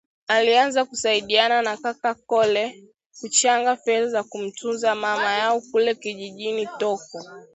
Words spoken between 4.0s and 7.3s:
za kumtunza mama yao kule kijijini Toko